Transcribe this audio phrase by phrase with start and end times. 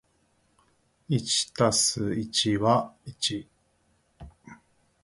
[1.07, 1.19] 一
[1.55, 4.57] 足す一は一ー